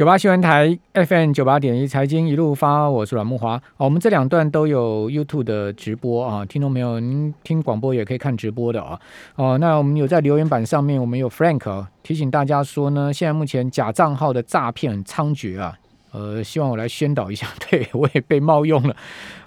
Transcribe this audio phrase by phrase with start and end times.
[0.00, 3.56] 九八新闻台 FM 九八点一财经一路发，我是阮木华。
[3.76, 8.98] 哦，我们这两段都有 YouTube 的直播啊，听众朋友，您听广播也可以看直播的啊。
[9.36, 15.76] 哦，那我们有在留言板上面，我们有 Frank 提醒大家说呢，现在目前假账号的诈骗很猖獗啊。
[16.12, 18.96] 呃，希望我来宣导一下， 对我也被冒用了。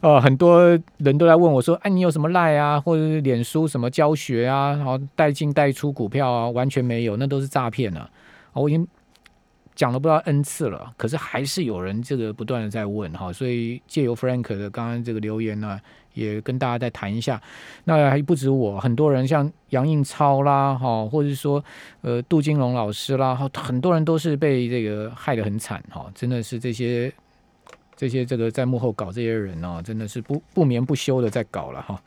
[0.02, 8.08] 呃，很多人都在问我说，哎，你有什么赖啊，或者是脸书什么教学啊，然后带进带出股票啊，完全没有，那都是诈骗啊。
[8.54, 8.88] 我已经。
[9.76, 15.80] 讲了不知道 n 次了，可是还是有人这个不断的在问哈，所以借由 Frank 的刚刚这个留言呢，
[16.14, 17.42] 也跟大家再谈一下。
[17.86, 21.64] 那还不止我，很多人像杨应超啦哈，或者是说
[22.02, 27.12] 呃杜金龙老师啦，哈，很多人都是被这个害得很惨哈，真的是这些
[27.96, 32.00] 这些这个在幕后搞这些人哦，真的是不不眠不休的在搞了哈，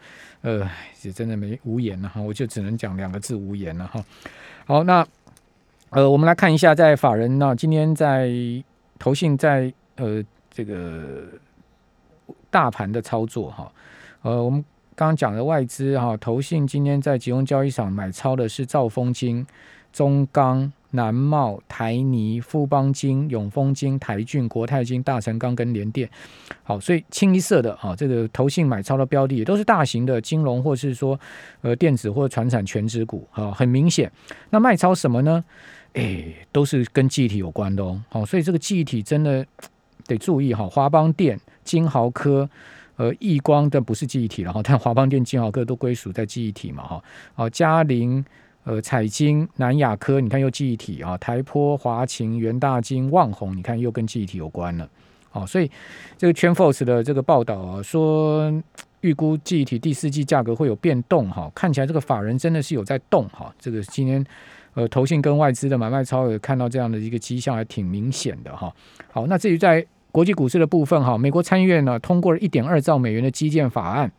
[0.42, 0.70] 呃，
[1.02, 4.04] 也真的没无言了哈，我就只能讲两个字无言了哈。
[4.66, 5.04] 好，那。
[5.90, 8.30] 呃，我们来看一下，在法人呢，今天在
[8.98, 11.24] 投信在呃这个
[12.50, 13.72] 大盘的操作哈，
[14.22, 19.46] 呃，我们刚刚讲的外资哈，投信今天在集中交易场买超的是兆丰金、
[19.92, 20.72] 中钢。
[20.92, 26.08] 南茂、台泥、富邦金、永丰金、台骏、国泰金、大成钢跟联电，
[26.62, 31.18] 好，所以清一色的啊，这个投信买超的标的也都是大型的金融或是说
[31.60, 34.10] 呃电子或者传产全值股啊，很明显。
[34.48, 35.44] 那卖超什么呢？
[35.96, 38.00] 哎，都是跟记忆体有关的哦。
[38.08, 39.44] 好，所以这个记忆体真的
[40.06, 40.68] 得注意哈。
[40.68, 42.48] 华邦电、金豪科、
[42.96, 47.04] 呃易光的不是记忆体，然 后但华邦电、金豪科都归属在记忆体嘛哈。
[47.34, 48.24] 好，嘉陵。
[48.68, 54.88] 呃，彩晶、南亚科，你看又记忆体啊，台坡、华勤、元大金、旺宏，你看又跟记忆体有关了，
[55.30, 55.70] 好，所以
[56.18, 58.52] 这个圈 force 的这个报道啊，说
[59.02, 64.26] 预估记忆体第四季价格会有变动哈，看起来这个法人真的是有在动哈，这个今天
[64.76, 68.72] 呃投信跟外资的买卖超有看到这样的一个迹象，还挺明显的哈。
[69.10, 74.10] 好，那至于在国际股市的部分哈，美国参议院呢通过了一点二兆美元的基建法案。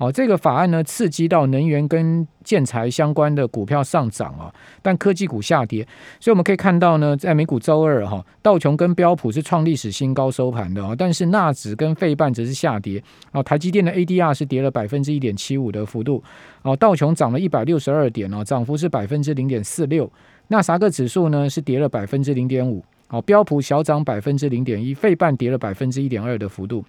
[0.00, 4.50] 哦，这个法案呢，刺激到能源跟建材相关的股票上涨啊，
[4.80, 5.86] 但科技股下跌。
[6.18, 13.42] 所以我们可以看到呢，在美股周二哈，道琼跟标普是创历史新高收盘的啊，但是纳指跟费半则是下跌啊。
[13.42, 16.24] 台积电的 ADR 是跌了百分之一点七五的幅度
[16.62, 20.10] 啊，道琼涨了一百六十二点哦，涨幅是百分之零点四六。
[20.48, 26.82] 纳萨克指数呢是跌了百分之零点五，哦，标普小涨百分之零点一，费半跌了百分之一点二的幅度。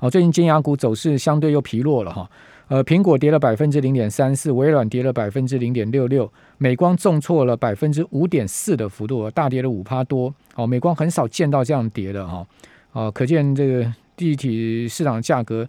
[0.00, 2.28] 哦，最近金牙股走势相对又疲弱了哈。
[2.68, 10.32] 呃，苹果跌了百分之零点三四，微软跌了百分之零点六六，美光重挫了百分之五点四的幅度，大跌了五趴多。
[10.54, 12.46] 哦，美光很少见到这样跌的哈。
[12.92, 15.68] 哦，可见这个地体市场价格，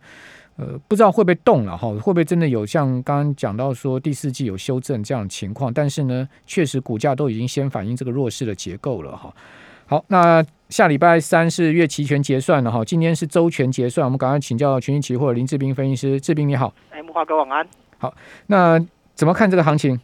[0.57, 1.89] 呃，不知道会不会动了哈？
[1.95, 5.73] 会不会真的有像刚刚讲到说第四季有修正这样的情况？
[5.73, 9.33] 但是呢，确实股价都已经先反映这个弱势的结构了哈。
[9.91, 17.67] 好，那下礼拜三是月期权结算了哈，今天是周权结算，我们赶快请教群益期货林志斌分析师，志斌你好，哎，木华哥晚安。
[17.97, 18.13] 好，
[18.47, 18.79] 那
[19.15, 19.99] 怎么看这个行情？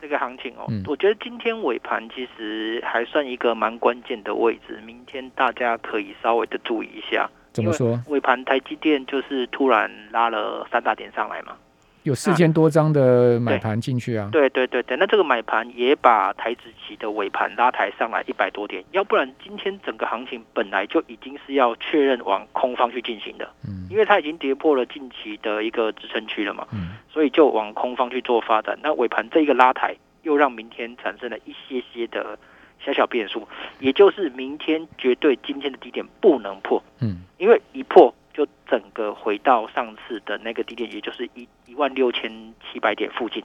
[0.00, 7.28] 这个行情哦，我觉得今天尾盘其实还算一个蛮关键的位置，明天大家可以稍微的注意一下。
[7.52, 8.00] 怎么说？
[8.06, 11.56] 尾盘台积电就是突然拉了三大点上来嘛。
[12.04, 14.28] 有四千多张的买盘进去啊！
[14.30, 28.78] 对对对对，那这个买盘也把台子期的尾盘拉抬上来一百多点，要不然今天整个行情本来就已经是要确认往空方去进行的，嗯，因为它已经跌破了近期的一个支撑区了嘛，嗯，所以就往空方去做发展。
[28.82, 32.38] 那尾盘这一个拉抬，又让明天产生了一些些的
[32.84, 33.48] 小小变数，
[33.80, 38.14] 也就是明天绝对今天的低点不能破，嗯，因为一破。
[38.34, 43.42] 就整个回到上次的那个低点，也就是一一万六千七百点附近。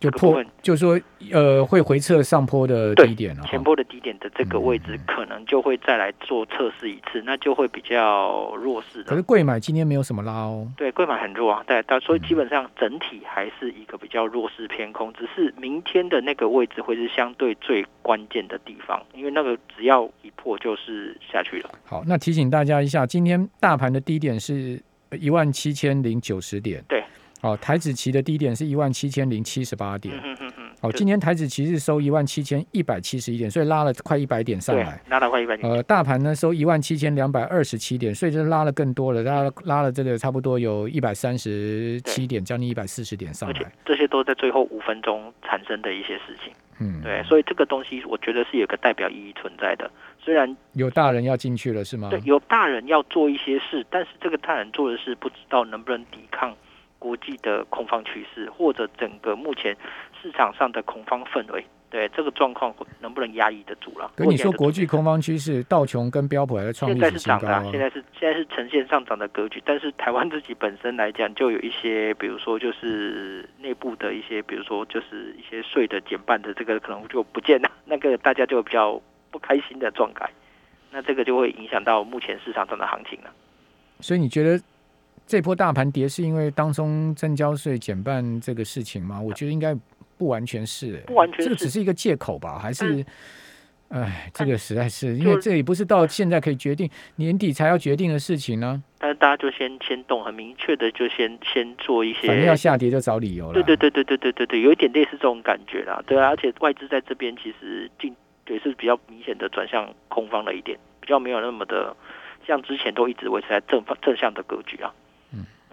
[0.00, 0.98] 就破，就说
[1.30, 3.42] 呃，会回撤上坡的低点了。
[3.44, 9.10] 前坡的低点的这个位置，可能就会再来做测试一次，那就会比较弱势的。
[9.10, 10.66] 可是贵买今天没有什么拉哦。
[10.74, 15.12] 对，贵买很弱啊，对，所以基本上整体还是一个比较弱势偏空。
[15.12, 21.70] 只是明天的那个位置会是相对最关键的地方，因为那个只要一破就是下去了。
[21.84, 24.82] 好，那提醒大家一下，今天大盘的低点是
[25.20, 26.82] 一万七千零九十点。
[26.88, 27.04] 对。
[27.42, 30.14] 哦，台子期的低点是一万七千零七十八点。
[30.22, 30.36] 嗯
[30.82, 34.98] 哦，今天台子期是收一万七千一百七十一点，所以拉了快一百点上来。
[35.10, 35.70] 拉了快一百点。
[35.70, 43.72] 呃，大盘呢收一万七千两百二十七点，所以就拉了更多了，拉拉了这个差不多有一百三十七点，将近一百四十点上来。
[43.84, 46.50] 这些都在最后五分钟产生的一些事情。
[46.78, 49.90] 嗯，对，所以这个东西我觉得是有个代表意义存在的。
[50.18, 52.08] 虽然有大人要进去了，是吗？
[52.08, 56.56] 对，有大人要做一些事，但是这个大人做的事不知道能不能抵抗。
[57.00, 59.76] 国际的空方趋势，或者整个目前
[60.22, 64.12] 市场上的恐慌氛围，对这个状况能不能压抑得住了？
[64.14, 67.64] 跟你说，国际空方趋势，道琼跟标普还在创历史新高啊！
[67.70, 79.00] 现在是现在是呈现上涨的格局，但是台湾自己本身来讲，就有一些，比如说就是内部的一些，比如说就是一些税的减半的这个可能就不见了， 那个大家就比较
[79.30, 80.30] 不开心的状态，
[80.90, 83.30] 那这个就会影响到目前市场上的行情了。
[84.00, 84.58] 所以你觉得
[85.30, 89.20] 这波大盘跌是因为当中增交税减半这个事情吗？
[89.20, 89.76] 我觉得应该。
[90.20, 92.58] 不完全是，不完全，这个只是一个借口吧？
[92.58, 93.02] 还是，
[93.88, 98.82] 哎，这个实在是，因为这也不是到现在可以决定，年底才要决定的事情呢。
[98.98, 103.54] 但是大家就先先动，很明确的就先先做一些，反正要下跌就找理由了。
[103.54, 106.02] 对对对对对对对对，有一点类似这种感觉啦。
[106.06, 108.14] 对啊，而且外资在这边其实进
[108.46, 111.96] 也是比较明显的转向空方了一点，比较没有那么的
[112.46, 114.92] 像之前都一直维持在正方正向的格局啊。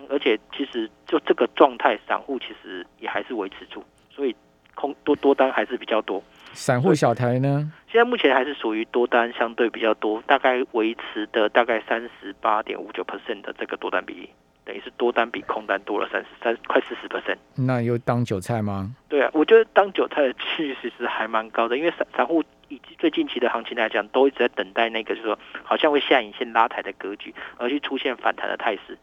[0.07, 3.83] 嗯，而且其实就这个状态，散户其实也还是维持住。
[4.09, 4.35] 所以
[4.73, 6.23] 空多多单还是比较多，
[6.53, 7.71] 散户小台呢？
[7.91, 14.29] 现在目前还是属于多单相对比较多，大概维持的大概三十八点五九 percent 的这个多单比例，
[14.65, 17.37] 等于是多单比空单多了三十三快四十 percent。
[17.55, 18.91] 那又当韭菜吗？
[19.09, 28.97] 对啊，我觉得当韭菜的趋势是还蛮高的，因为散散户以及最近期的行情来讲，都一直在等待那个，就是说好像会下影线拉抬的格局，而去出现反弹的态势。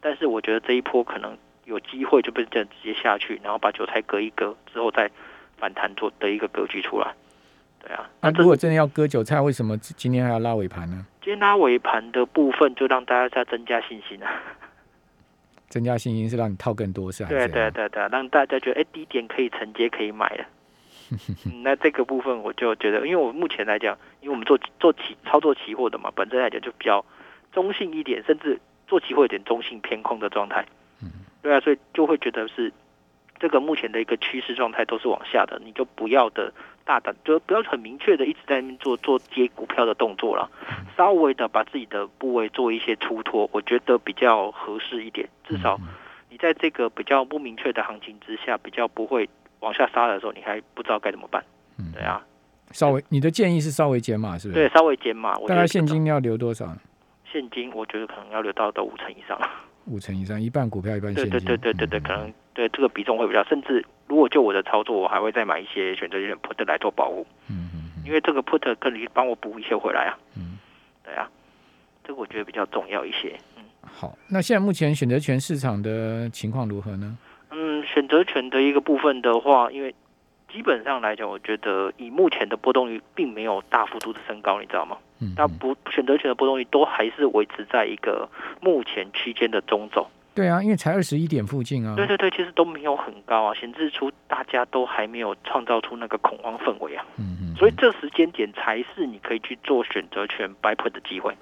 [0.00, 1.36] 但是我觉得这一波可能。
[1.64, 5.10] 有机会就被这样直接下去，然后把韭菜割一割之后再
[5.58, 7.14] 反弹做的一个格局出来。
[7.84, 11.04] 对啊，那如果真的要割韭菜，为什么今天还要拉尾盘呢？
[11.20, 14.42] 今天拉尾盘的部分就让大家再增加信心啊。
[15.68, 17.28] 增加信心是让你套更多是吧？
[17.28, 20.46] 对对对对，让大家觉得哎低点可以承接可以买了。
[21.62, 27.04] 那这个部分我就觉得，因为我目前来讲，因为我们做做期操作期货的嘛，本身来讲就比较
[27.52, 28.58] 中性一点，甚至
[28.88, 30.64] 做期货有点中性偏空的状态。
[31.40, 32.72] 对啊，所以就会觉得是
[33.38, 36.52] 这个目前的一个趋势状态都是往下的，你就不要的
[36.84, 40.50] 大胆，就不要很明确的一直在那边做做接股票的动作了，
[40.96, 45.28] 稍微的把自己的部位做一些出脱，我觉得比较合适一点。
[45.46, 45.80] 至少
[46.28, 49.28] 你在这个比较不明确的行情之下，比较不会
[49.60, 51.42] 往下杀的时候，你还不知道该怎么办。
[51.94, 52.20] 对啊，
[52.72, 54.60] 稍微你的建议是稍微减码，是不是？
[54.60, 55.36] 对，稍微减码。
[55.46, 56.66] 大概现金要留多少？
[57.32, 59.38] 现金我觉得可能要留到到五成以上。
[59.86, 61.30] 五成以上，一半股票，一半现金。
[61.30, 67.26] 对对对对对对，可能对这个比重会比较，甚至如果就我的操作，我还会再买一些选择性 put 来做保护。
[67.48, 68.02] 嗯嗯。
[68.04, 70.18] 因为这个 put 可以帮我补一些回来啊。
[70.36, 70.58] 嗯。
[71.04, 71.30] 对啊，
[72.04, 73.38] 这个我觉得比较重要一些。
[73.56, 73.64] 嗯。
[73.82, 77.16] 好，那现在目前选择权市场的情况如何呢？
[77.50, 79.94] 嗯，选择权的一个部分的话，因为
[80.52, 84.96] 基本上来讲，我觉得以目前的波动率并没有大幅度的升高，你知道吗？
[85.20, 88.28] 嗯，那不选择权的波动率都还是维持在一个
[88.60, 90.06] 目前区间的中轴。
[90.34, 91.96] 对啊，因为才二十一点附近啊。
[91.96, 97.04] 对对对，其实都没有很高啊，显示出大家都还没有创造出那个恐慌氛围啊。
[97.18, 97.54] 嗯嗯。
[97.56, 101.36] 所以这时间点才是你可以去做选择权 buy put 的机会。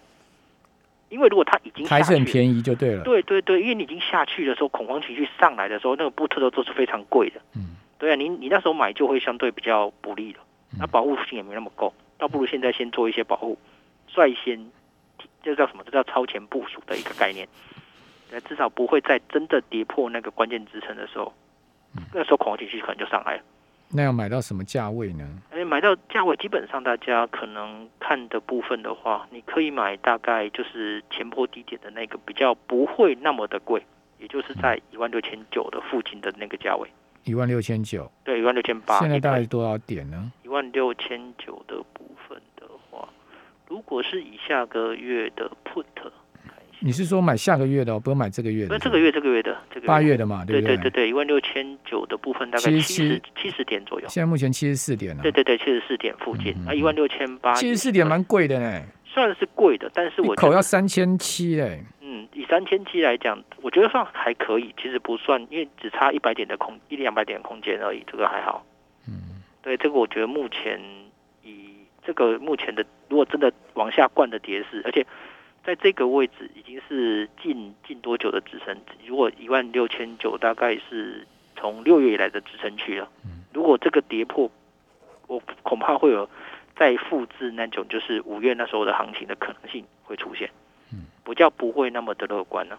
[1.10, 3.04] 因为如果它已经还是很便宜就对了。
[3.04, 7.40] 对对对，因为你已经下去的时候，恐慌情绪上来的时候，那个布特都都是非常贵的。
[7.54, 7.75] 嗯。
[7.98, 10.40] 对啊，你你那时候买就会相对比较不利了，
[10.78, 13.56] 那保护性也没那么够，倒不如现在先做一些保护。
[14.08, 14.70] 率先，
[15.43, 15.82] 这叫什么？
[15.84, 17.46] 这叫超前部署的一个概念。
[18.31, 21.32] 对，至少不会在真的跌破那个关键支撑的时候，
[22.12, 23.43] 那时候恐慌情绪可能就上来了。
[23.88, 25.25] 那要买到什么价位呢？
[25.50, 33.85] 哎，买到价位，基本上大家可能看的部分的话，你可以买大概就是前波低点的那个，比较不会那么的贵，
[34.18, 36.88] 也就是在一万六千九的附近的那个价位。
[37.26, 38.11] 一万六千九。
[38.25, 38.99] 对，一万六千八。
[39.00, 40.33] 现在大概多少点呢？
[40.42, 43.06] 一万六千九的部分的话。
[43.68, 45.85] 如果是以下个月的 put，
[46.78, 48.68] 你是说买下个月的，哦不用买这个月的？
[48.71, 54.06] 那这个月这个月的这个八月的嘛，对对对对，一万六千九的部分大概七十七十点左右。
[54.09, 55.23] 现在目前七十四点了。
[55.23, 57.54] 对对对，七十四点附近啊，一万六千八。
[57.54, 61.83] 七十四点蛮贵的呢，算是贵的，但是我口要三千七嘞。
[62.48, 68.64] 三千七来讲，我觉得算还可以，其实不算，因为只差一百点的空一两百点的空间而已，这个还好。
[69.08, 70.80] 嗯，对，这个我觉得目前
[71.42, 71.70] 以。
[72.06, 75.04] 这个目前的，如果真的往下灌的跌势，而且
[75.64, 78.76] 在这个位置已经是近近多久的支撑？
[79.04, 81.26] 如果一万六千九，大概是
[81.56, 83.10] 从六月以来的支撑区了。
[83.24, 84.48] 嗯如果这个跌破，
[85.26, 86.30] 我恐怕会有
[86.76, 90.48] 再复制那种就是五月那时候的行情的可能性会出现。
[91.26, 92.76] 嗯，不叫不会那么的乐观呢。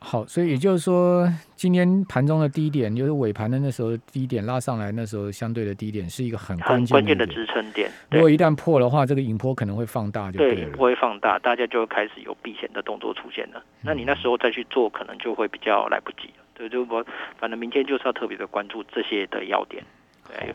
[0.00, 7.90] 好，所以也就是说，今天盘中的低点，就是尾盘的那时候低点拉上来，那时候相对的低点是一个很关键关键的支撑点。
[8.10, 10.76] 如果一旦破的话，这个引波可能会放大，就对了。
[10.76, 13.64] 会放大，大家就会开始有避险的动作出现了。
[13.80, 16.44] 那你那时候再去做，可能就会比较来不及了。
[16.52, 17.02] 对，就我
[17.38, 19.82] 反正明天就是要特别的关注这些的要点。
[20.28, 20.54] 对。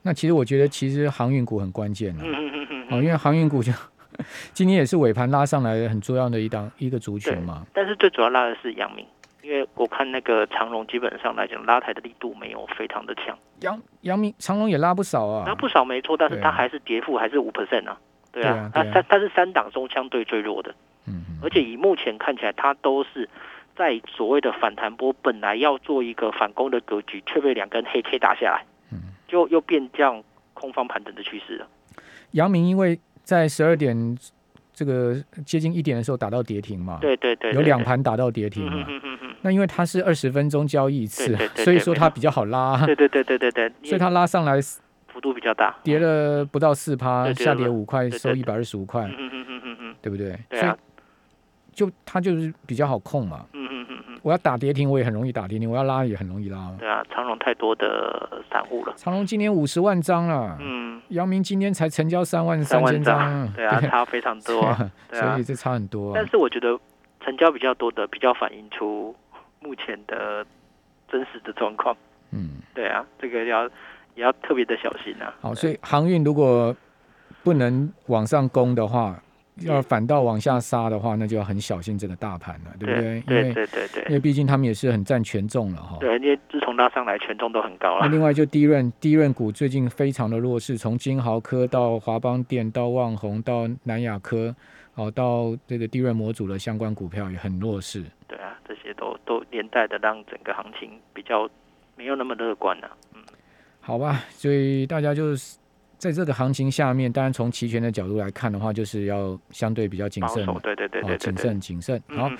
[0.00, 2.22] 那其实我觉得，其实航运股很关键了。
[2.24, 3.72] 嗯嗯嗯嗯哦，因为航运股就
[4.52, 7.66] 今天也是尾盘拉上来很重要的一档一个族群嘛。
[7.72, 9.06] 但是最主要拉的是阳明，
[9.42, 15.44] 因为我看那个长荣基本上来讲拉抬的力度没有非常的强，阳阳明长隆也拉不少啊。
[15.46, 17.98] 拉不少没错，但是它还是跌幅还是五 percent 啊，
[18.32, 20.70] 对对啊啊，它它它是三档中相对最弱的，
[21.06, 23.28] 嗯嗯而且以目前看起来它都是。
[23.78, 31.68] 在所谓的反弹波，本来要做一个反攻的格局，却被两根黑 K 打下来，嗯就又变这样空方盘整的趋势了。
[32.30, 34.16] 阳明因为在十二点
[34.72, 38.86] 这个接近一点的时候打到跌停嘛，对对对，有两盘打到跌停嗯嘛。
[38.88, 39.34] 嗯嗯嗯。
[39.42, 44.60] 那因为它是二十分钟交易一次对对，对所以说它比较好拉，对对对对对对，所以它拉上来
[45.08, 50.38] 幅度比较大，跌了不到四趴，下跌五块，收一百二十五块嗯，嗯嗯嗯嗯嗯，对不对？
[50.48, 50.78] 对啊，所以
[51.72, 53.44] 就它就是比较好控嘛。
[54.26, 56.74] 我要打跌停，我也很容易打跌停；我要拉也很容易拉。
[56.80, 64.60] 对啊，长隆太多的散户了，长隆今年五十万张了，嗯，阳明今天才成交三万三千张，对啊，差非常多，
[65.08, 65.34] 对啊。
[65.34, 66.14] 所以，这差很多啊。
[66.16, 66.76] 但是我觉得
[67.20, 69.14] 成交比较多的，比较反映出
[69.60, 70.44] 目前的
[71.08, 71.96] 真实的状况，
[72.32, 73.62] 嗯，对啊，这个要
[74.16, 75.32] 也要特别的小心啊。
[75.40, 76.74] 好，所以航运如果
[77.44, 79.22] 不能往上攻的话，
[79.60, 83.20] 要反倒往下杀的话，那就要很小心这个大盘了，对不对？
[83.22, 85.96] 对对对对因为毕竟他们也是很占权重了哈。
[86.00, 88.00] 对，因为自从拉上来，权重都很高了。
[88.02, 94.54] 那另外就低润低润股最近非常的弱势，从金豪科到华邦电到旺宏到南亚科，
[94.94, 98.04] 哦，到这个低润模组的相关股票也很弱势。
[98.28, 101.48] 对啊，这些都都连带的让整个行情比较
[101.96, 103.20] 没有那么乐观了、嗯
[103.80, 105.56] 好吧，所以大家就是
[105.98, 111.18] 在这个行情下面，当然从期权的角度来看的话，就是要相对比较谨慎，保守，对对对哦，对。
[111.18, 112.02] 谨慎谨慎。
[112.08, 112.30] 好。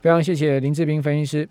[0.00, 1.48] 非常谢谢林志斌分析师。